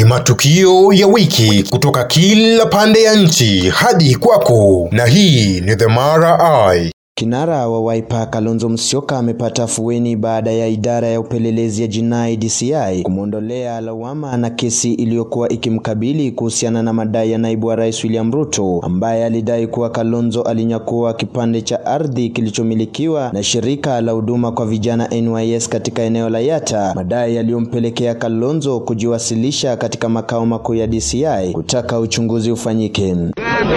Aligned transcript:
ni 0.00 0.06
matukio 0.06 0.92
ya 0.92 1.06
wiki 1.06 1.62
kutoka 1.70 2.04
kila 2.04 2.66
pande 2.66 3.02
ya 3.02 3.14
nchi 3.14 3.68
hadi 3.70 4.14
kwako, 4.16 4.88
na 4.92 5.06
hii 5.06 5.60
ni 5.60 5.76
The 5.76 5.86
Mara 5.86 6.38
Eye. 6.72 6.92
Kinara 7.24 7.68
wa 7.68 7.80
Wiper 7.92 8.30
Kalonzo 8.30 8.68
Musyoka 8.68 9.18
amepata 9.18 9.62
afueni 9.64 10.16
baada 10.16 10.50
ya 10.52 10.66
idara 10.68 11.08
ya 11.08 11.20
upelelezi 11.20 11.82
ya 11.82 11.88
jinai 11.88 12.36
DCI 12.36 13.02
kumwondolea 13.02 13.80
lawama 13.80 14.36
na 14.36 14.50
kesi 14.50 14.92
iliyokuwa 14.92 15.48
ikimkabili 15.48 16.30
kuhusiana 16.32 16.82
na 16.82 16.92
madai 16.92 17.30
ya 17.32 17.38
naibu 17.38 17.66
wa 17.66 17.76
rais 17.76 18.04
William 18.04 18.32
Ruto 18.32 18.80
ambaye 18.82 19.24
alidai 19.24 19.66
kuwa 19.66 19.90
Kalonzo 19.90 20.42
alinyakua 20.42 21.14
kipande 21.14 21.62
cha 21.62 21.86
ardhi 21.86 22.28
kilichomilikiwa 22.30 23.30
na 23.32 23.42
shirika 23.42 24.00
la 24.00 24.12
huduma 24.12 24.52
kwa 24.52 24.66
vijana 24.66 25.08
NYS 25.08 25.68
katika 25.68 26.02
eneo 26.02 26.28
la 26.28 26.40
Yatta, 26.40 26.92
madai 26.94 27.36
yaliyompelekea 27.36 28.14
Kalonzo 28.14 28.80
kujiwasilisha 28.80 29.76
katika 29.76 30.08
makao 30.08 30.46
makuu 30.46 30.74
ya 30.74 30.86
DCI 30.86 31.52
kutaka 31.52 31.98
uchunguzi 32.00 32.50
ufanyike. 32.52 33.16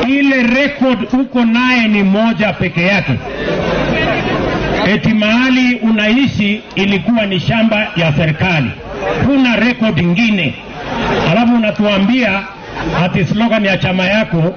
Ile 0.08 0.44
record 0.44 1.00
uko 1.22 1.46
naye 1.46 1.88
ni 1.88 2.04
moja 2.04 2.54
peke 2.54 2.82
yake, 2.82 3.20
eti 4.88 5.14
mahali 5.14 5.76
unaishi 5.76 6.62
ilikuwa 6.76 7.26
ni 7.26 7.40
shamba 7.40 7.88
ya 7.96 8.14
serikali, 8.14 8.72
kuna 9.26 9.56
rekodi 9.56 10.02
ingine, 10.02 10.54
alafu 11.32 11.56
unatuambia 11.56 12.44
ati 13.04 13.26
slogan 13.26 13.66
ya 13.66 13.78
chama 13.78 14.06
yako 14.06 14.56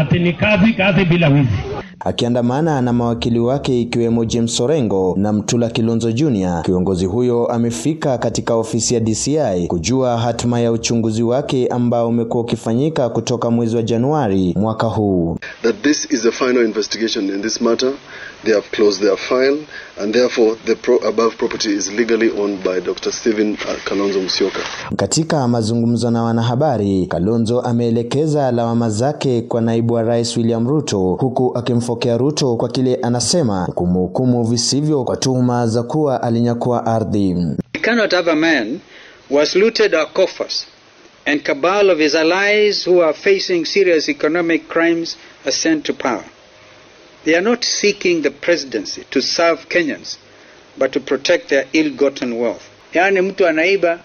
ati 0.00 0.18
ni 0.18 0.32
kazi 0.32 0.72
kazi 0.72 1.04
bila 1.04 1.28
wizi. 1.28 1.58
Akiandamana 2.00 2.82
na 2.82 2.92
mawakili 2.92 3.38
wake 3.40 3.80
ikiwemo 3.80 4.24
James 4.24 4.60
Orengo 4.60 5.14
na 5.18 5.32
Mtula 5.32 5.68
Kilonzo 5.70 6.12
Jr. 6.12 6.62
Kiongozi 6.64 7.06
huyo 7.06 7.46
amefika 7.46 8.18
katika 8.18 8.54
ofisi 8.54 8.94
ya 8.94 9.00
DCI 9.00 9.66
kujua 9.68 10.18
hatima 10.18 10.60
ya 10.60 10.72
uchunguzi 10.72 11.22
wake 11.22 11.66
ambao 11.66 12.08
umekuwa 12.08 12.42
ukifanyika 12.44 13.08
kutoka 13.08 13.50
mwezi 13.50 13.76
wa 13.76 13.82
Januari 13.82 14.54
mwaka 14.58 14.86
huu. 14.86 15.36
that 15.62 15.82
this 15.82 16.10
is 16.10 16.26
a 16.26 16.30
final 16.32 16.64
investigation 16.64 17.24
in 17.28 17.42
this 17.42 17.60
matter. 17.60 17.92
They 18.44 18.54
have 18.54 18.66
closed 18.70 19.00
their 19.02 19.16
file, 19.16 19.58
and 20.02 20.12
therefore 20.14 20.56
the 20.64 20.74
pro 20.76 20.96
above 21.08 21.36
property 21.36 21.68
is 21.74 21.90
legally 21.90 22.30
owned 22.40 22.62
by 22.64 22.80
Dr. 22.80 23.12
Stephen 23.12 23.52
uh, 23.52 23.84
Kalonzo 23.84 24.20
Musyoka. 24.20 24.58
Katika 24.96 25.48
mazungumzo 25.48 26.10
na 26.10 26.22
wanahabari, 26.22 27.06
Kalonzo 27.06 27.60
ameelekeza 27.60 28.50
lawama 28.52 28.90
zake 28.90 29.42
kwa 29.42 29.60
naibu 29.60 29.94
wa 29.94 30.02
rais 30.02 30.36
William 30.36 30.68
Ruto, 30.68 30.98
huku 31.20 31.52
akimfokea 31.88 32.16
Ruto 32.16 32.56
kwa 32.56 32.68
kile 32.68 32.98
anasema 33.02 33.66
kumhukumu 33.74 34.44
visivyo 34.44 35.04
kwa 35.04 35.16
tuhuma 35.16 35.66
za 35.66 35.82
kuwa 35.82 36.22
alinyakua 36.22 36.86
ardhi. 36.86 37.34
We 37.74 37.80
cannot 37.80 38.12
have 38.12 38.30
a 38.30 38.34
man 38.36 38.80
who 39.30 39.38
has 39.38 39.56
looted 39.56 39.94
our 39.94 40.12
coffers 40.12 40.66
and 41.26 41.42
cabal 41.42 41.90
of 41.90 41.98
his 41.98 42.14
allies 42.14 42.86
who 42.86 43.02
are 43.02 43.12
facing 43.12 43.64
serious 43.64 44.08
economic 44.08 44.68
crimes 44.68 45.16
ascend 45.46 45.82
to 45.84 45.92
power. 45.94 46.24
They 47.24 47.34
are 47.36 47.44
not 47.44 47.64
seeking 47.64 48.22
the 48.22 48.30
presidency 48.30 49.04
to 49.10 49.20
serve 49.22 49.68
Kenyans, 49.68 50.18
but 50.78 50.92
to 50.92 51.00
protect 51.00 51.48
their 51.48 51.64
ill-gotten 51.72 52.32
wealth. 52.40 52.62
Yaani 52.94 53.20
mtu 53.20 53.46
anaiba 53.46 53.98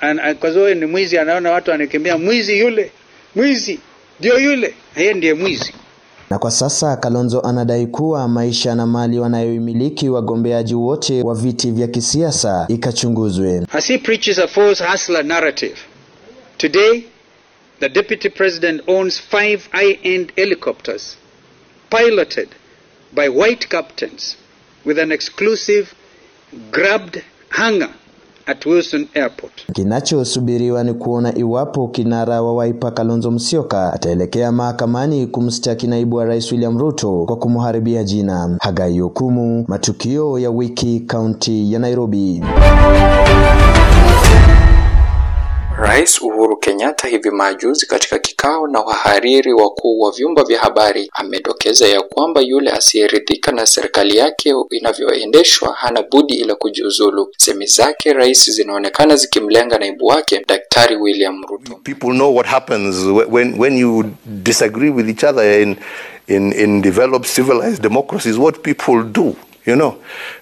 an, 0.00 0.34
kwa 0.34 0.52
sababu 0.52 0.74
ni 0.74 0.86
mwizi, 0.86 1.18
anaona 1.18 1.50
watu 1.52 1.72
anakimbia, 1.72 2.18
mwizi 2.18 2.58
yule, 2.58 2.90
mwizi 3.34 3.78
ndio 4.20 4.38
yule, 4.38 4.74
yeye 4.96 5.14
ndiye 5.14 5.34
mwizi. 5.34 5.74
Na 6.34 6.38
kwa 6.38 6.50
sasa 6.50 6.96
Kalonzo 6.96 7.40
anadai 7.40 7.86
kuwa 7.86 8.28
maisha 8.28 8.74
na 8.74 8.86
mali 8.86 9.18
wanayoimiliki 9.18 10.08
wagombeaji 10.08 10.74
wote 10.74 11.22
wa 11.22 11.34
viti 11.34 11.70
vya 11.70 11.86
kisiasa 11.88 12.64
ikachunguzwe. 12.68 13.66
As 13.72 13.86
he 13.86 13.98
preaches 13.98 14.38
a 14.38 14.48
false 14.48 14.84
hustler 14.84 15.24
narrative, 15.24 15.76
today 16.58 17.04
the 17.80 17.88
deputy 17.88 18.28
president 18.28 18.82
owns 18.88 19.20
five 19.20 19.60
high-end 19.72 20.32
helicopters 20.36 21.16
piloted 21.90 22.48
by 23.12 23.28
white 23.28 23.68
captains 23.68 24.36
with 24.86 24.98
an 24.98 25.12
exclusive 25.12 25.86
grabbed 26.72 27.22
hangar 27.48 27.90
at 28.46 28.66
Wilson 28.66 29.08
Airport. 29.14 29.52
Kinachosubiriwa 29.72 30.84
ni 30.84 30.94
kuona 30.94 31.38
iwapo 31.38 31.88
kinara 31.88 32.42
wa 32.42 32.64
Wiper 32.64 32.94
Kalonzo 32.94 33.30
Musyoka 33.30 33.92
ataelekea 33.92 34.52
mahakamani 34.52 35.26
kumshtaki 35.26 35.86
naibu 35.86 36.16
wa 36.16 36.24
rais 36.24 36.52
William 36.52 36.78
Ruto 36.78 37.24
kwa 37.26 37.36
kumharibia 37.36 38.04
jina. 38.04 38.56
Hagai 38.60 39.00
Okumu, 39.00 39.64
matukio 39.68 40.38
ya 40.38 40.50
wiki, 40.50 41.00
kaunti 41.00 41.72
ya 41.72 41.78
Nairobi. 41.78 42.42
Rais 45.78 46.20
Uhuru 46.22 46.56
Kenyatta 46.56 47.08
hivi 47.08 47.30
majuzi 47.30 47.86
katika 47.86 48.18
kikao 48.18 48.66
na 48.66 48.80
wahariri 48.80 49.52
wakuu 49.52 50.00
wa 50.00 50.12
vyumba 50.12 50.44
vya 50.44 50.60
habari 50.60 51.10
amedokeza 51.12 51.88
ya 51.88 52.02
kwamba 52.02 52.40
yule 52.40 52.70
asiyeridhika 52.70 53.52
na 53.52 53.66
serikali 53.66 54.16
yake 54.16 54.54
inavyoendeshwa 54.70 55.72
hana 55.74 56.02
budi 56.02 56.34
ila 56.34 56.54
kujiuzulu. 56.54 57.28
Semi 57.36 57.66
zake 57.66 58.12
rais 58.12 58.50
zinaonekana 58.50 59.16
zikimlenga 59.16 59.78
naibu 59.78 60.06
wake 60.06 60.44
Daktari 60.48 60.96
William 60.96 61.42
Ruto. 61.48 61.74
people 61.84 62.10
know 62.12 62.34
what 62.36 62.46
happens 62.46 62.96
when 63.30 63.58
when 63.60 63.78
you 63.78 64.04
disagree 64.26 64.90
with 64.90 65.08
each 65.08 65.24
other 65.24 65.60
in 65.62 65.76
in 66.28 66.52
in 66.52 66.82
developed 66.82 67.26
civilized 67.26 67.82
democracies 67.82 68.36
what 68.38 68.58
people 68.62 69.02
do 69.02 69.34
you 69.66 69.74
know 69.74 69.94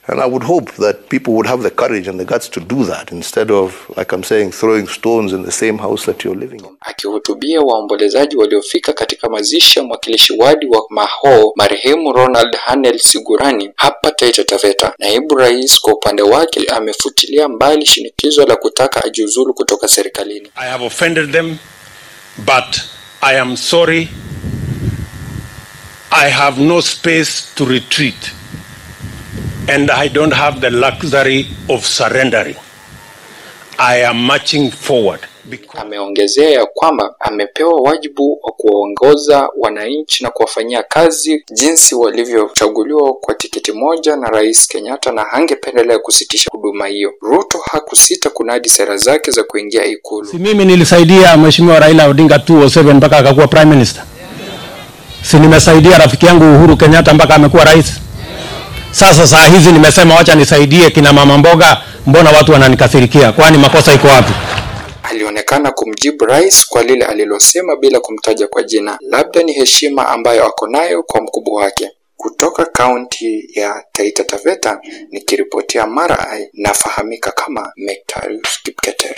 and 0.07 0.21
i 0.21 0.27
would 0.27 0.43
hope 0.47 0.73
that 0.73 0.97
people 1.09 1.33
would 1.33 1.47
have 1.49 1.63
the 1.63 1.71
courage 1.71 2.09
and 2.11 2.19
the 2.21 2.25
guts 2.25 2.51
to 2.51 2.61
do 2.61 2.85
that 2.85 3.13
instead 3.13 3.51
of 3.53 3.89
like 3.97 4.15
i'm 4.15 4.25
saying 4.25 4.51
throwing 4.51 4.87
stones 4.89 5.33
in 5.33 5.45
the 5.45 5.53
same 5.53 5.79
house 5.79 6.05
that 6.07 6.25
you're 6.25 6.41
living 6.41 6.61
in 6.61 6.77
Akihutubia 6.81 7.61
waombolezaji 7.61 8.37
waliofika 8.37 8.93
katika 8.93 9.29
mazishi 9.29 9.79
ya 9.79 9.85
mwakilishi 9.85 10.33
wadi 10.39 10.67
wa 10.67 10.83
Maho 10.91 11.53
marehemu 11.57 12.13
Ronald 12.13 12.57
Hanel 12.57 12.99
Sigurani 12.99 13.71
hapa 13.77 14.11
Taita 14.11 14.45
Taveta, 14.45 14.95
naibu 14.99 15.35
rais 15.35 15.81
kwa 15.81 15.95
upande 15.95 16.23
wake 16.23 16.67
amefutilia 16.77 17.49
mbali 17.49 17.87
shinikizo 17.87 18.47
la 18.47 18.57
kutaka 18.57 19.05
ajiuzulu 19.05 19.55
kutoka 19.55 19.89
serikalini. 19.89 20.51
I 20.57 20.69
have 20.71 20.85
offended 20.87 21.33
them, 21.33 21.57
but 22.39 22.81
I 23.21 23.39
am 23.41 23.57
sorry. 23.57 24.09
I 26.11 26.29
have 26.31 26.61
no 26.63 26.81
space 26.83 27.55
to 27.55 27.65
retreat, 27.65 28.33
and 29.69 29.91
I 29.91 30.09
don't 30.09 30.33
have 30.35 30.61
the 30.61 30.71
luxury 30.71 31.47
of 31.69 31.85
surrendering. 31.87 32.57
I 33.79 33.97
am 34.03 34.17
marching 34.27 34.71
forward. 34.71 35.21
Ameongezea 35.75 36.51
ya 36.51 36.67
kwamba 36.67 37.15
amepewa 37.21 37.81
wajibu 37.81 38.39
wa 38.43 38.53
kuwaongoza 38.53 39.49
wananchi 39.59 40.25
na 40.25 40.31
kuwafanyia 40.31 40.83
kazi 40.83 41.45
jinsi 41.53 41.95
walivyochaguliwa 41.95 43.15
kwa 43.15 43.35
tiketi 43.35 43.73
moja 43.73 44.17
na 44.17 44.29
Rais 44.29 44.69
Kenyatta 44.69 45.13
na 45.13 45.23
hangependelea 45.23 45.99
kusitisha 45.99 46.51
huduma 46.53 46.87
hiyo. 46.87 47.13
Ruto 47.23 47.59
hakusita 47.71 48.31
kunadi 48.31 48.69
sera 48.69 48.97
zake 48.97 49.31
za 49.31 49.43
kuingia 49.45 49.85
ikulu. 49.85 50.27
si 50.29 50.37
mimi 50.39 50.65
nilisaidia 50.65 51.37
mheshimiwa 51.37 51.79
Raila 51.81 52.07
Odinga 52.09 52.37
2007 52.37 52.95
mpaka 52.95 53.17
akakuwa 53.19 53.49
prime 53.49 53.67
minister, 53.71 54.05
si 55.23 55.39
nimesaidia 55.39 55.99
rafiki 55.99 56.27
yangu 56.27 56.45
Uhuru 56.55 56.77
Kenyatta 56.77 57.15
mpaka 57.15 57.35
amekuwa 57.35 57.65
rais. 57.65 57.87
Sasa 58.93 59.27
saa 59.27 59.49
hizi 59.49 59.73
nimesema 59.73 60.15
wacha 60.15 60.35
nisaidie 60.35 60.91
kina 60.91 61.13
mama 61.13 61.39
mboga, 61.39 61.77
mbona 62.07 62.31
watu 62.31 62.53
wananikasirikia? 62.53 63.33
Kwani 63.33 63.59
makosa 63.59 63.93
iko 63.95 64.09
wapi? 64.09 64.33
Alionekana 65.03 65.71
kumjibu 65.71 66.25
rais 66.27 66.67
kwa 66.69 66.83
lile 66.83 67.05
alilosema 67.05 67.77
bila 67.77 68.01
kumtaja 68.01 68.47
kwa 68.47 68.63
jina, 68.63 68.99
labda 69.01 69.43
ni 69.43 69.53
heshima 69.53 70.09
ambayo 70.09 70.47
ako 70.47 70.67
nayo 70.67 71.03
kwa 71.03 71.21
mkubwa 71.21 71.63
wake. 71.63 71.91
Kutoka 72.17 72.65
kaunti 72.65 73.49
ya 73.55 73.85
Taita 73.93 74.25
Taveta 74.25 74.81
nikiripotia 75.11 75.87
Mara 75.87 76.37
nafahamika 76.53 77.31
kama 77.31 77.73
Mectarius 77.77 78.63
Kipketer. 78.63 79.15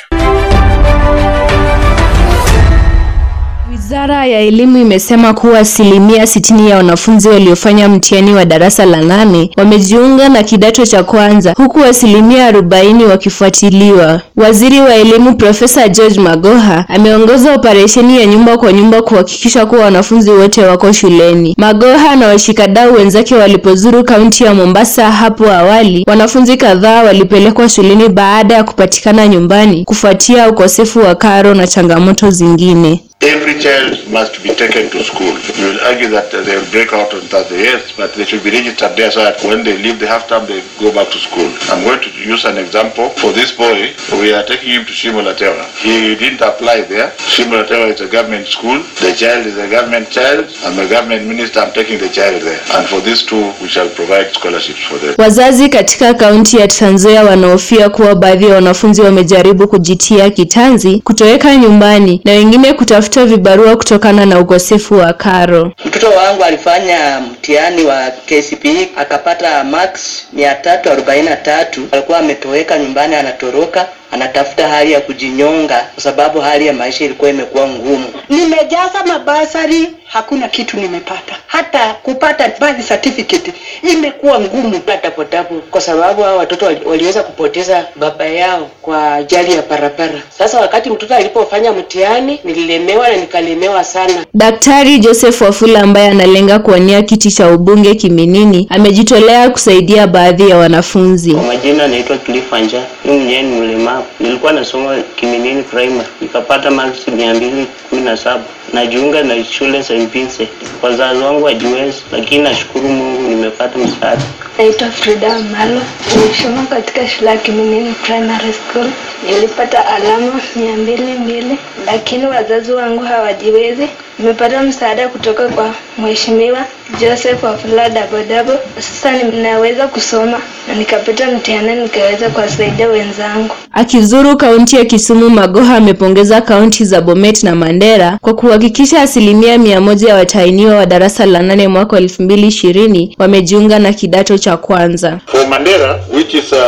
Wizara 3.89 4.27
ya 4.27 4.41
Elimu 4.41 4.78
imesema 4.78 5.34
kuwa 5.34 5.59
asilimia 5.59 6.27
sitini 6.27 6.71
ya 6.71 6.77
wanafunzi 6.77 7.28
waliofanya 7.28 7.89
mtihani 7.89 8.34
wa 8.34 8.45
darasa 8.45 8.84
la 8.86 9.01
nane 9.03 9.51
wamejiunga 9.57 10.28
na 10.28 10.42
kidato 10.42 10.86
cha 10.86 11.03
kwanza 11.04 11.54
huku 11.57 11.84
asilimia 11.84 12.47
arobaini 12.47 13.04
wakifuatiliwa. 13.04 14.21
Waziri 14.36 14.81
wa 14.81 14.95
Elimu 14.95 15.36
Profesa 15.36 15.89
George 15.89 16.21
Magoha 16.21 16.84
ameongoza 16.89 17.54
operesheni 17.54 18.21
ya 18.21 18.27
nyumba 18.27 18.57
kwa 18.59 18.72
nyumba 18.72 19.03
kuhakikisha 19.03 19.66
kuwa 19.66 19.81
wanafunzi 19.84 20.31
wote 20.31 20.63
wako 20.63 20.92
shuleni. 20.92 21.54
Magoha 21.59 22.16
na 22.16 22.27
washikadau 22.27 22.95
wenzake 22.95 23.34
walipozuru 23.34 24.04
kaunti 24.04 24.45
ya 24.45 24.54
Mombasa 24.54 25.10
hapo 25.13 25.51
awali, 25.53 26.04
wanafunzi 26.09 26.57
kadhaa 26.57 27.03
walipelekwa 27.03 27.69
shuleni 27.69 28.09
baada 28.09 28.54
ya 28.54 28.65
kupatikana 28.65 29.28
nyumbani 29.28 29.84
kufuatia 29.84 30.48
ukosefu 30.51 30.98
wa 30.98 31.15
karo 31.15 31.54
na 31.54 31.66
changamoto 31.66 32.31
zingine. 32.31 33.01
Every 33.24 33.59
child 33.59 34.06
must 34.10 34.42
be 34.42 34.50
taken 34.54 34.91
to 34.91 35.03
school. 35.03 35.32
You 35.56 35.72
will 35.72 35.80
argue 35.88 36.09
that 36.10 36.30
they 36.30 36.56
will 36.56 36.71
break 36.71 36.92
out 36.92 37.15
on 37.15 37.22
Thursday, 37.22 37.62
yes, 37.65 37.92
but 37.97 38.12
they 38.15 38.24
should 38.24 38.44
be 38.44 38.50
registered 38.50 38.97
there 38.97 39.10
so 39.10 39.21
that 39.24 39.42
when 39.42 39.65
they 39.65 39.78
leave 39.78 39.98
the 39.98 40.06
half 40.06 40.28
term, 40.28 40.47
they 40.47 40.60
go 40.78 40.92
back 40.92 41.09
to 41.10 41.18
school. 41.18 41.48
I'm 41.72 41.82
going 41.84 42.00
to 42.04 42.10
use 42.21 42.44
an 42.44 42.59
example. 42.59 43.09
For 43.16 43.32
this 43.32 43.53
boy, 43.56 43.94
we 44.21 44.34
are 44.34 44.44
taking 44.44 44.71
him 44.76 44.84
to 44.84 44.92
Shimolatewa. 44.92 45.65
He 45.80 46.15
didn't 46.16 46.42
apply 46.42 46.82
there. 46.82 47.10
Shimolatewa 47.32 47.94
is 47.94 48.00
a 48.03 48.09
government 48.09 48.47
school. 48.47 48.78
The 49.00 49.15
child 49.16 49.47
is 49.47 49.56
a 49.56 49.68
government 49.71 50.10
child. 50.10 50.44
I'm 50.65 50.78
a 50.78 50.86
government 50.86 51.26
minister. 51.26 51.60
I'm 51.60 51.72
taking 51.72 51.98
the 51.98 52.10
child 52.10 52.42
there. 52.42 52.60
And 52.76 52.86
for 52.86 53.00
these 53.00 53.22
two, 53.24 53.53
we 53.62 53.68
shall 53.68 53.88
provide 53.88 54.32
scholarships 54.34 54.84
for 54.84 54.98
them. 54.98 55.15
Wazazi 55.18 55.68
katika 55.68 56.15
kaunti 56.15 56.56
ya 56.56 56.68
Trans 56.68 56.94
Nzoia 56.94 57.24
wanahofia 57.24 57.88
kuwa 57.88 58.15
baadhi 58.15 58.44
ya 58.48 58.54
wanafunzi 58.54 59.00
wamejaribu 59.03 59.68
kujitia 59.68 60.30
kitanzi 60.30 61.00
kutoweka 61.04 61.56
nyumbani 61.56 62.21
na 62.24 62.32
wengine 62.32 62.72
kutafuta 62.72 63.14
vibarua 63.22 63.77
kutokana 63.77 64.27
na 64.27 64.41
ukosefu 64.41 64.95
wa 64.95 65.13
karo. 65.13 65.72
Mtoto 65.84 66.11
wangu 66.11 66.45
alifanya 66.45 67.21
mtihani 67.21 67.84
wa 67.84 68.11
KCPE 68.11 68.89
akapata 68.97 69.65
max 69.65 70.22
mia 70.33 70.55
tatu 70.55 70.91
arobaini 70.91 71.28
na 71.28 71.37
tatu. 71.37 71.81
Alikuwa 71.93 72.19
ametoweka 72.19 72.78
nyumbani, 72.78 73.15
anatoroka 73.15 73.87
anatafuta 74.13 74.69
hali 74.69 74.93
ya 74.93 75.01
kujinyonga 75.01 75.87
kwa 75.95 76.03
sababu 76.03 76.41
hali 76.41 76.66
ya 76.66 76.72
maisha 76.72 77.05
ilikuwa 77.05 77.31
imekuwa 77.31 77.69
ngumu. 77.69 78.05
Nimejaza 78.28 79.05
mabasari, 79.07 79.89
hakuna 80.06 80.48
kitu 80.48 80.77
nimepata, 80.77 81.36
hata 81.47 81.95
kupata 82.03 82.48
birth 82.48 82.89
certificate 82.89 83.53
imekuwa 83.92 84.41
ngumu. 84.41 84.80
Tapotapo 85.03 85.54
kwa 85.71 85.80
sababu 85.80 86.22
hao 86.22 86.36
watoto 86.36 86.66
waliweza 86.86 87.22
kupoteza 87.22 87.86
baba 87.97 88.24
yao 88.27 88.71
kwa 88.83 89.15
ajali 89.15 89.53
ya 89.53 89.62
barabara. 89.62 90.22
Sasa 90.39 90.60
wakati 90.60 90.91
mtoto 90.91 91.15
alipofanya 91.15 91.72
mtihani, 91.72 92.41
nililemewa 92.45 93.09
na 93.09 93.16
nikalemewa 93.16 93.84
sana. 93.84 94.24
Daktari 94.34 94.98
Joseph 94.98 95.41
Wafula 95.41 95.83
ambaye 95.83 96.09
analenga 96.09 96.59
kuwania 96.59 97.03
kiti 97.03 97.30
cha 97.30 97.50
ubunge 97.50 97.95
Kiminini 97.95 98.66
amejitolea 98.71 99.50
kusaidia 99.50 100.07
baadhi 100.07 100.50
ya 100.50 100.57
wanafunzi. 100.57 101.34
Kwa 101.34 101.42
majina 101.42 101.89
naitwa 101.89 102.18
Cliff 102.18 102.53
Anja, 102.53 102.83
mimi 103.04 103.16
mwenyewe 103.18 103.42
ni 103.42 103.60
mlemavu. 103.60 104.04
Nilikuwa 104.21 104.53
nasoma 104.53 104.97
Kiminini 105.16 105.62
Primary, 105.62 106.09
nikapata 106.21 106.71
marks 106.71 107.09
mia 107.09 107.34
mbili 107.34 107.66
kumi 107.91 108.03
na 108.03 108.16
saba. 108.16 108.42
Najiunga 108.74 109.22
na 109.22 109.44
shule 109.44 109.82
St. 109.82 110.10
Vincent. 110.12 110.48
Wazazi 110.82 111.22
wangu 111.22 111.44
hajiwezi, 111.47 111.98
lakini 112.12 112.42
nashukuru 112.42 112.88
Mungu 112.88 113.22
nimepata 113.22 113.78
msaada. 113.78 114.22
Naitwa 114.59 114.88
Frida 114.91 115.38
Malo, 115.38 115.80
nimesoma 116.16 116.66
katika 116.71 117.09
shule 117.09 117.30
ya 117.30 117.36
Kiminini 117.36 117.92
Primary 117.92 118.53
School. 118.53 118.86
Nilipata 119.30 119.86
alama 119.86 120.32
mia 120.56 120.76
mbili 120.76 121.12
mbili, 121.18 121.59
lakini 121.86 122.26
wazazi 122.26 122.72
wangu 122.72 123.03
hawajiwezi. 123.03 123.88
Nimepata 124.18 124.62
msaada 124.62 125.09
kutoka 125.09 125.48
kwa 125.48 125.74
Mheshimiwa 125.98 126.65
Joseph 127.00 127.42
Wafula 127.42 127.88
Dabodabo. 127.88 128.53
Sasa 128.78 129.12
ninaweza 129.22 129.88
kusoma 129.88 130.41
na 130.68 130.74
nikapita 130.74 131.30
mtihani 131.30 131.74
nikaweza 131.82 132.28
kuwasaidia 132.28 132.88
wenzangu. 132.88 133.54
Akizuru 133.72 134.36
kaunti 134.36 134.76
ya 134.76 134.84
Kisumu, 134.84 135.30
Magoha 135.30 135.76
amepongeza 135.76 136.41
kaunti 136.41 136.84
za 136.84 137.00
Bomet 137.00 137.42
na 137.42 137.54
Mandera 137.54 138.18
kwa 138.22 138.34
kuhakikisha 138.65 139.03
asilimia 139.03 139.59
mia 139.59 139.81
moja 139.81 140.09
ya 140.09 140.15
watahiniwa 140.15 140.75
wa 140.77 140.87
darasa 140.87 141.27
la 141.27 141.43
nane 141.43 141.69
mwaka 141.69 141.97
wa 141.97 142.03
elfu 142.03 142.22
mbili 142.22 142.47
ishirini 142.47 143.16
wamejiunga 143.19 143.78
na 143.78 143.93
kidato 143.93 144.39
cha 144.39 144.57
kwanza. 144.57 145.21
For 145.27 145.49
Mandera, 145.49 146.01
which 146.13 146.34
is 146.34 146.53
uh, 146.53 146.59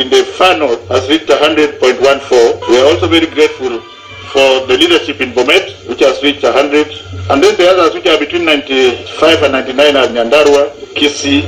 in 0.00 0.10
the 0.10 0.24
far 0.24 0.56
has 0.88 1.08
reached 1.08 1.28
100.14. 1.28 2.70
We 2.70 2.78
are 2.78 2.86
also 2.94 3.08
very 3.08 3.26
grateful 3.26 3.80
for 4.32 4.66
the 4.68 4.76
leadership 4.76 5.20
in 5.20 5.32
Bomet, 5.34 5.88
which 5.88 6.00
has 6.00 6.22
reached 6.22 6.44
100. 6.44 6.86
And 7.30 7.42
then 7.42 7.56
the 7.56 7.68
others, 7.70 7.94
which 7.94 8.06
are 8.06 8.18
between 8.18 8.44
95 8.44 9.42
and 9.42 9.52
99, 9.52 9.96
are 9.96 10.06
Nyandarua, 10.06 10.70
Kisii, 10.94 11.42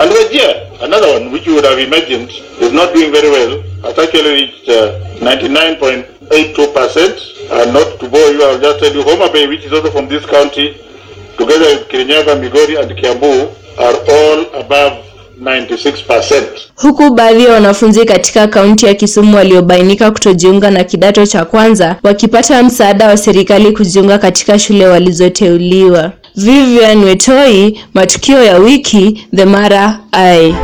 and 0.00 0.10
Wajir. 0.10 0.82
Another 0.82 1.12
one, 1.20 1.30
which 1.30 1.46
you 1.46 1.54
would 1.54 1.64
have 1.64 1.78
imagined 1.78 2.30
is 2.60 2.72
not 2.72 2.92
doing 2.92 3.12
very 3.12 3.30
well, 3.30 3.62
has 3.84 3.96
actually 3.98 4.32
reached 4.34 4.68
uh, 4.68 4.98
99.82%. 5.20 7.34
And 7.50 7.72
to 8.10 8.32
you, 8.32 8.42
I'll 8.44 8.58
just 8.60 8.80
tell 8.80 9.02
Homa 9.02 9.32
Bay, 9.32 9.46
which 9.46 9.64
is 9.64 9.72
also 9.72 9.90
from 9.90 10.08
this 10.08 10.24
county, 10.26 10.72
together 11.38 11.66
with 11.74 11.88
Kirinyaga, 11.88 12.36
Migori, 12.40 12.80
and 12.80 12.90
Kiambu, 12.90 13.50
are 13.78 13.96
all 14.10 14.60
above 14.60 15.04
96%. 15.40 16.42
Huku 16.76 17.10
baadhi 17.14 17.44
ya 17.44 17.52
wanafunzi 17.52 18.04
katika 18.04 18.46
kaunti 18.46 18.86
ya 18.86 18.94
Kisumu 18.94 19.36
waliobainika 19.36 20.10
kutojiunga 20.10 20.70
na 20.70 20.84
kidato 20.84 21.26
cha 21.26 21.44
kwanza 21.44 21.96
wakipata 22.02 22.62
msaada 22.62 23.08
wa 23.08 23.16
serikali 23.16 23.72
kujiunga 23.72 24.18
katika 24.18 24.58
shule 24.58 24.86
walizoteuliwa. 24.86 26.12
Vivian 26.36 27.04
Wetoi, 27.04 27.80
matukio 27.94 28.44
ya 28.44 28.56
wiki, 28.58 29.26
The 29.36 29.44
Mara 29.44 29.98
Eye. 30.12 30.54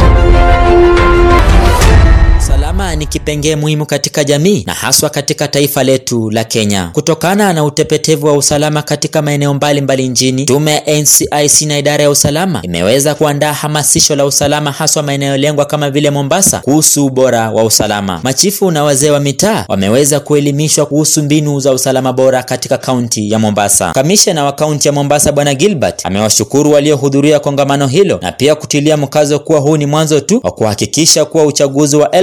Ni 2.97 3.07
kipengee 3.07 3.57
muhimu 3.57 3.87
katika 3.87 4.25
jamii 4.25 4.65
na 4.67 4.75
haswa 4.75 5.11
katika 5.11 5.49
taifa 5.49 5.83
letu 5.85 6.31
la 6.31 6.45
Kenya. 6.45 6.91
Kutokana 6.93 7.53
na 7.53 7.65
utepetevu 7.65 8.27
wa 8.27 8.33
usalama 8.33 8.83
katika 8.83 9.23
maeneo 9.23 9.55
mbalimbali 9.55 10.09
nchini, 10.09 10.45
tume 10.45 10.73
ya 10.73 11.01
NCIC 11.01 11.63
na 11.67 11.79
idara 11.79 12.03
ya 12.05 12.11
usalama 12.11 12.61
imeweza 12.63 13.15
kuandaa 13.15 13.53
hamasisho 13.53 14.17
la 14.17 14.25
usalama 14.27 14.73
haswa 14.73 15.03
maeneo 15.03 15.37
lengwa 15.37 15.65
kama 15.65 15.91
vile 15.91 16.11
Mombasa 16.11 16.59
kuhusu 16.61 17.07
ubora 17.07 17.51
wa 17.51 17.65
usalama. 17.65 18.21
Machifu 18.23 18.71
na 18.71 18.85
wazee 18.85 19.11
wa 19.11 19.21
mitaa 19.21 19.65
wameweza 19.69 20.21
kuelimishwa 20.21 20.87
kuhusu 20.87 21.23
mbinu 21.23 21.61
za 21.61 21.73
usalama 21.73 22.13
bora 22.13 22.43
katika 22.43 22.79
kaunti 22.79 23.31
ya 23.31 23.39
Mombasa. 23.39 23.93
Kamishna 23.93 24.45
wa 24.45 24.53
kaunti 24.53 24.89
ya 24.89 24.93
Mombasa 24.93 25.33
Bwana 25.33 25.55
Gilbert 25.55 26.07
amewashukuru 26.07 26.73
waliohudhuria 26.73 27.41
kongamano 27.41 27.87
hilo 27.87 28.19
na 28.23 28.33
pia 28.33 28.55
kutilia 28.55 28.97
mkazo 28.97 29.39
kuwa 29.39 29.61
huu 29.61 29.77
ni 29.77 29.87
mwanzo 29.87 30.21
tu 30.21 30.41
wa 30.43 30.51
kuhakikisha 30.51 31.25
kuwa 31.25 31.45
uchaguzi 31.45 31.97
wa 31.97 32.15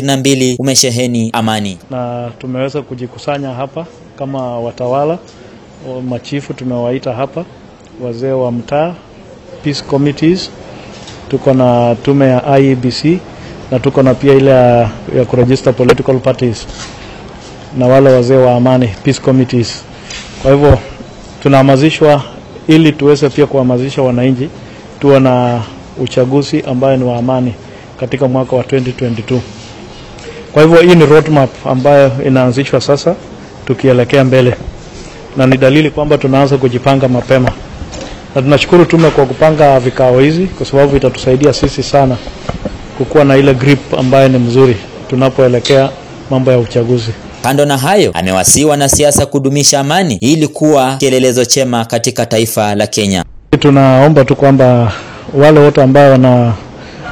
2022 0.00 0.56
umesheheni 0.58 1.30
amani. 1.32 1.78
na 1.90 2.30
tumeweza 2.38 2.82
kujikusanya 2.82 3.50
hapa 3.50 3.86
kama 4.18 4.58
watawala 4.60 5.18
machifu, 6.08 6.54
tumewaita 6.54 7.12
hapa 7.12 7.44
wazee 8.04 8.30
wa 8.32 8.52
mtaa, 8.52 8.94
peace 9.64 9.82
committees, 9.82 10.50
tuko 11.30 11.54
na 11.54 11.96
tume 12.02 12.26
ya 12.28 12.58
IEBC 12.58 13.04
na 13.70 13.78
tuko 13.80 14.02
na 14.02 14.14
pia 14.14 14.34
ile 14.34 14.50
ya, 14.50 14.90
ya 15.16 15.24
kuregister 15.24 15.74
political 15.74 16.18
parties 16.18 16.66
na 17.78 17.86
wale 17.86 18.10
wazee 18.10 18.36
wa 18.36 18.54
amani 18.56 18.88
peace 19.04 19.20
committees. 19.20 19.84
Kwa 20.42 20.52
hivyo 20.52 20.78
tunahamasishwa 21.42 22.22
ili 22.68 22.92
tuweze 22.92 23.28
pia 23.30 23.46
kuhamasisha 23.46 24.02
wananchi 24.02 24.48
tuwe 25.00 25.20
na 25.20 25.62
uchaguzi 25.98 26.62
ambayo 26.62 26.96
ni 26.96 27.04
wa 27.04 27.16
amani 27.18 27.54
katika 28.00 28.28
mwaka 28.28 28.56
wa 28.56 28.62
2022. 28.62 29.38
Kwa 30.52 30.62
hivyo 30.62 30.80
hii 30.80 30.94
ni 30.94 31.06
roadmap 31.06 31.66
ambayo 31.66 32.12
inaanzishwa 32.26 32.80
sasa 32.80 33.14
tukielekea 33.66 34.24
mbele, 34.24 34.54
na 35.36 35.46
ni 35.46 35.56
dalili 35.56 35.90
kwamba 35.90 36.18
tunaanza 36.18 36.56
kujipanga 36.56 37.08
mapema, 37.08 37.50
na 38.34 38.42
tunashukuru 38.42 38.84
tume 38.84 39.10
kwa 39.10 39.26
kupanga 39.26 39.80
vikao 39.80 40.20
hizi, 40.20 40.46
kwa 40.46 40.66
sababu 40.66 40.96
itatusaidia 40.96 41.52
sisi 41.52 41.82
sana 41.82 42.16
kukuwa 42.98 43.24
na 43.24 43.36
ile 43.36 43.54
grip 43.54 43.94
ambayo 43.98 44.28
ni 44.28 44.38
mzuri 44.38 44.76
tunapoelekea 45.10 45.90
mambo 46.30 46.52
ya 46.52 46.58
uchaguzi. 46.58 47.10
Kando 47.42 47.64
na 47.64 47.78
hayo, 47.78 48.10
amewasihi 48.14 48.64
wanasiasa 48.64 49.26
kudumisha 49.26 49.80
amani 49.80 50.14
ili 50.20 50.48
kuwa 50.48 50.96
kielelezo 50.96 51.44
chema 51.44 51.84
katika 51.84 52.26
taifa 52.26 52.74
la 52.74 52.86
Kenya. 52.86 53.24
Tunaomba 53.58 54.24
tu 54.24 54.36
kwamba 54.36 54.92
wale 55.34 55.60
wote 55.60 55.82
ambao 55.82 56.10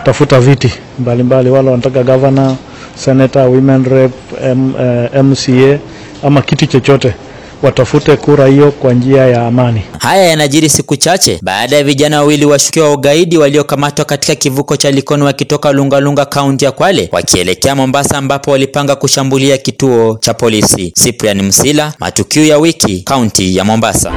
wanatafuta 0.00 0.40
viti 0.40 0.72
mbalimbali, 0.98 1.50
wale 1.50 1.70
wanataka 1.70 2.02
governor, 2.02 2.56
senator, 2.94 3.42
women 3.48 3.84
rep, 3.84 4.12
M, 4.44 4.72
eh, 4.80 5.24
MCA 5.24 5.78
ama 6.26 6.42
kiti 6.42 6.66
chochote, 6.66 7.14
watafute 7.62 8.16
kura 8.16 8.46
hiyo 8.46 8.70
kwa 8.72 8.92
njia 8.94 9.26
ya 9.26 9.46
amani. 9.46 9.82
Haya 9.98 10.24
yanajiri 10.24 10.68
siku 10.68 10.96
chache 10.96 11.38
baada 11.42 11.76
ya 11.76 11.84
vijana 11.84 12.18
wawili 12.20 12.44
washukiwa 12.44 12.86
wa 12.88 12.94
ugaidi 12.94 13.38
waliokamatwa 13.38 14.04
katika 14.04 14.34
kivuko 14.34 14.76
cha 14.76 14.90
Likoni 14.90 15.22
wakitoka 15.22 15.72
Lungalunga 15.72 16.24
kaunti 16.24 16.64
ya 16.64 16.72
Kwale 16.72 17.08
wakielekea 17.12 17.74
Mombasa 17.74 18.18
ambapo 18.18 18.50
walipanga 18.50 18.96
kushambulia 18.96 19.58
kituo 19.58 20.18
cha 20.20 20.34
polisi. 20.34 20.90
Cyprian 21.04 21.42
Msila, 21.42 21.92
matukio 21.98 22.44
ya 22.44 22.58
wiki, 22.58 23.02
kaunti 23.02 23.56
ya 23.56 23.64
Mombasa. 23.64 24.12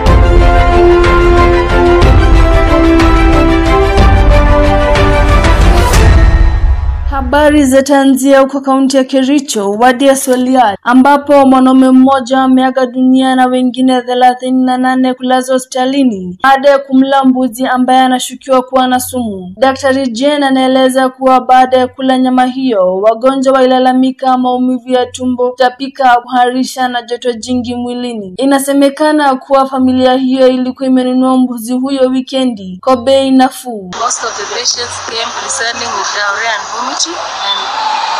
Habari 7.34 7.66
zitaanzia 7.66 8.40
huko 8.40 8.62
kaunti 8.62 8.98
ya 8.98 9.04
Kericho, 9.04 9.72
wadi 9.72 10.06
ya 10.08 10.16
Soliat, 10.16 10.80
ambapo 10.84 11.46
mwanaume 11.48 11.92
mmoja 11.92 12.40
ameaga 12.42 12.86
dunia 12.86 13.36
na 13.36 13.46
wengine 13.46 14.02
thelathini 14.02 14.66
na 14.66 14.78
nane 14.78 15.14
kulazwa 15.14 15.54
hospitalini 15.56 16.38
baada 16.44 16.70
ya 16.70 16.80
kumla 16.80 17.24
mbuzi 17.24 17.66
ambaye 17.68 18.00
anashukiwa 18.00 18.62
kuwa 18.62 18.88
na 18.88 19.00
sumu. 19.00 19.54
Daktari 19.58 20.08
Jane 20.08 20.46
anaeleza 20.46 21.10
kuwa 21.10 21.42
baada 21.42 21.78
ya 21.78 21.88
kula 21.88 22.18
nyama 22.18 22.46
hiyo, 22.46 22.96
wagonjwa 22.98 23.54
walilalamika 23.54 24.38
maumivu 24.38 24.90
ya 24.90 25.06
tumbo, 25.06 25.50
kutapika, 25.52 26.18
kuharisha 26.24 26.88
na 26.88 27.02
joto 27.02 27.34
jingi 27.34 27.76
mwilini. 27.76 28.34
Inasemekana 28.38 29.36
kuwa 29.36 29.66
familia 29.70 30.14
hiyo 30.14 30.48
ilikuwa 30.48 30.88
imenunua 30.88 31.38
mbuzi 31.38 31.74
huyo 31.74 32.10
wikendi 32.10 32.80
kwa 32.82 32.98
bei 32.98 33.32
nafuu. 33.32 33.92
Most 34.02 34.24
of 34.24 34.38
the 34.38 34.46
patients 34.56 35.06
came 35.06 35.32
presenting 35.42 35.90
with 35.98 36.14
diarrhea 36.16 36.54
and 36.56 36.64
vomiting, 36.76 37.23
and 37.24 37.73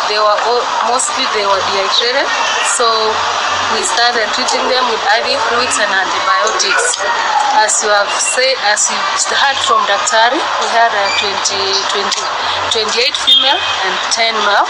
they 0.10 0.20
were 0.20 0.38
all, 0.50 0.62
mostly 0.90 1.24
they 1.36 1.46
were 1.46 1.62
dehydrated. 1.72 2.28
So 2.78 2.86
we 3.74 3.82
started 3.84 4.28
treating 4.36 4.66
them 4.70 4.84
with 4.92 5.02
IV 5.18 5.28
fluids 5.50 5.78
and 5.80 5.92
antibiotics. 5.92 6.98
As 7.56 7.84
you 7.84 7.90
have 7.90 8.10
said, 8.12 8.56
as 8.74 8.90
you 8.92 8.98
heard 9.36 9.58
from 9.66 9.80
Daktari, 9.90 10.38
we 10.62 10.68
had 10.74 10.92
a 10.94 11.06
20, 11.22 11.62
20, 11.94 12.22
28 12.72 13.16
female 13.26 13.60
and 13.86 13.96
10 14.12 14.34
male. 14.46 14.68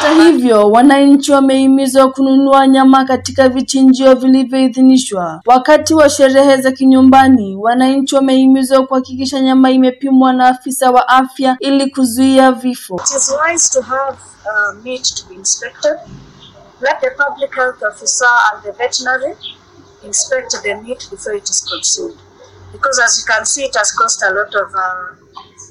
Hata 0.00 0.12
hivyo, 0.22 0.70
wananchi 0.70 1.32
wamehimizwa 1.32 2.10
kununua 2.10 2.66
nyama 2.66 3.04
katika 3.04 3.48
vichinjio 3.48 4.14
vilivyoidhinishwa. 4.14 5.40
Wakati 5.46 5.94
wa 5.94 6.10
sherehe 6.10 6.56
za 6.56 6.72
kinyumbani, 6.72 7.56
wananchi 7.56 8.14
wamehimizwa 8.14 8.86
kuhakikisha 8.86 9.40
nyama 9.40 9.70
imepimwa 9.70 10.32
na 10.32 10.48
afisa 10.48 10.90
wa 10.90 11.08
afya 11.08 11.56
ili 11.60 11.90
kuzuia 11.90 12.52
vifo. 12.52 12.94
It 13.04 13.16
is 13.16 13.34
wise 13.48 13.72
to 13.72 13.82
have 13.82 14.16
uh, 14.50 14.72
meat 14.82 15.04
to 15.04 15.28
be 15.28 15.34
inspected. 15.34 15.96
Let 16.80 17.00
the 17.00 17.10
public 17.16 17.54
health 17.54 17.82
officer 17.82 18.32
and 18.52 18.62
the 18.62 18.72
veterinary 18.72 19.34
inspect 20.04 20.52
the 20.62 20.80
meat 20.82 21.06
before 21.10 21.32
it 21.34 21.48
is 21.50 21.60
consumed. 21.60 22.18
Because 22.72 22.98
as 23.04 23.18
you 23.18 23.24
can 23.34 23.44
see, 23.46 23.64
it 23.64 23.74
has 23.76 23.92
caused 23.92 24.22
a 24.22 24.30
lot 24.30 24.54
of 24.54 24.74
uh, 24.74 25.14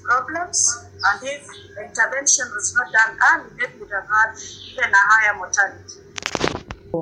problems. 0.03 0.85
And 1.03 1.19
if 1.23 1.45
the 1.75 1.83
intervention 1.85 2.45
was 2.55 2.75
not 2.75 2.87
done 2.91 3.17
early, 3.31 3.49
then 3.59 3.69
we 3.75 3.79
would 3.81 3.91
have 3.91 4.07
had 4.09 4.31
even 4.71 4.91
a 4.91 5.03
higher 5.09 5.35
mortality. 5.37 6.01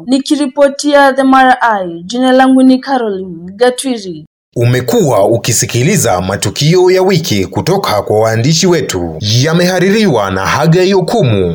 Nikiripotia 0.07 1.15
The 1.15 1.23
Mara 1.23 1.57
jina 2.05 2.31
langu 2.31 2.63
ni 2.63 2.79
Caroline 2.79 3.51
Gatwiri. 3.55 4.25
Umekuwa 4.57 5.25
ukisikiliza 5.27 6.21
matukio 6.21 6.91
ya 6.91 7.01
wiki 7.01 7.45
kutoka 7.45 8.01
kwa 8.01 8.19
waandishi 8.19 8.67
wetu, 8.67 9.17
yamehaririwa 9.19 10.31
na 10.31 10.45
Hagai 10.45 10.93
Okumu. 10.93 11.53